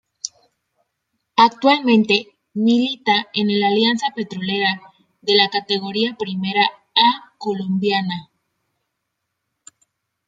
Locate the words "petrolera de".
4.15-5.35